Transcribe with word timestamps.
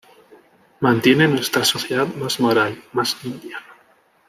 Mantiene 0.79 1.27
nuestra 1.27 1.63
sociedad 1.63 2.07
más 2.15 2.39
moral, 2.39 2.83
más 2.91 3.23
limpia". 3.23 3.59